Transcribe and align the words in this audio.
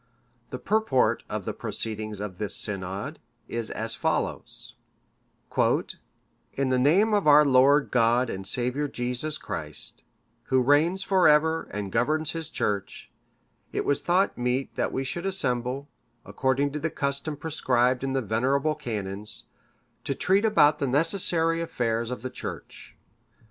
The 0.49 0.57
purport 0.57 1.23
of 1.29 1.45
the 1.45 1.53
proceedings 1.53 2.19
of 2.19 2.39
this 2.39 2.55
synod 2.55 3.19
is 3.47 3.69
as 3.69 3.93
follows:—(564) 3.93 5.97
"In 6.53 6.69
the 6.69 6.79
name 6.79 7.13
of 7.13 7.27
our 7.27 7.45
Lord 7.45 7.91
God 7.91 8.27
and 8.27 8.47
Saviour 8.47 8.87
Jesus 8.87 9.37
Christ, 9.37 10.03
Who 10.45 10.59
reigns 10.59 11.03
for 11.03 11.27
ever 11.27 11.65
and 11.69 11.91
governs 11.91 12.31
His 12.31 12.49
Church, 12.49 13.11
it 13.71 13.85
was 13.85 14.01
thought 14.01 14.35
meet 14.35 14.73
that 14.73 14.91
we 14.91 15.03
should 15.03 15.27
assemble, 15.27 15.87
according 16.25 16.71
to 16.71 16.79
the 16.79 16.89
custom 16.89 17.37
prescribed 17.37 18.03
in 18.03 18.13
the 18.13 18.23
venerable 18.23 18.73
canons, 18.73 19.43
to 20.05 20.15
treat 20.15 20.45
about 20.45 20.79
the 20.79 20.87
necessary 20.87 21.61
affairs 21.61 22.09
of 22.09 22.23
the 22.23 22.31
Church. 22.31 22.95